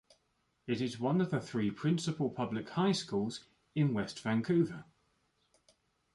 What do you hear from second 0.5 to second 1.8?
It is one of the three